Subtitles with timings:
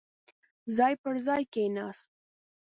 [0.75, 2.09] ځای پر ځاې کېناست.